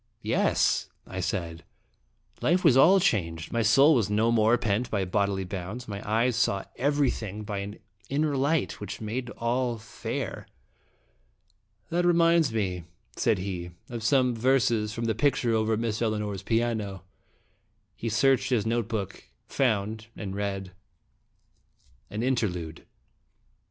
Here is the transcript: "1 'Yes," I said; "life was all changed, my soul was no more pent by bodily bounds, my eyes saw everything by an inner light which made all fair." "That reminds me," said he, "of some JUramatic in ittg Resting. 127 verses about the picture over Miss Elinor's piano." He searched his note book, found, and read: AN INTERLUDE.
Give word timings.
"1 0.21 0.21
'Yes," 0.23 0.89
I 1.05 1.19
said; 1.19 1.63
"life 2.41 2.63
was 2.63 2.75
all 2.75 2.99
changed, 2.99 3.53
my 3.53 3.61
soul 3.61 3.93
was 3.93 4.09
no 4.09 4.31
more 4.31 4.57
pent 4.57 4.89
by 4.89 5.05
bodily 5.05 5.43
bounds, 5.43 5.87
my 5.87 6.01
eyes 6.09 6.35
saw 6.35 6.63
everything 6.75 7.43
by 7.43 7.59
an 7.59 7.77
inner 8.09 8.35
light 8.35 8.79
which 8.79 8.99
made 8.99 9.29
all 9.37 9.77
fair." 9.77 10.47
"That 11.91 12.03
reminds 12.03 12.51
me," 12.51 12.85
said 13.15 13.37
he, 13.37 13.73
"of 13.91 14.01
some 14.01 14.33
JUramatic 14.33 14.41
in 14.41 14.41
ittg 14.41 14.53
Resting. 14.53 14.77
127 14.81 14.81
verses 14.87 14.97
about 14.97 15.05
the 15.05 15.13
picture 15.13 15.53
over 15.53 15.77
Miss 15.77 16.01
Elinor's 16.01 16.41
piano." 16.41 17.03
He 17.95 18.09
searched 18.09 18.49
his 18.49 18.65
note 18.65 18.87
book, 18.87 19.25
found, 19.47 20.07
and 20.15 20.33
read: 20.35 20.71
AN 22.09 22.23
INTERLUDE. 22.23 22.85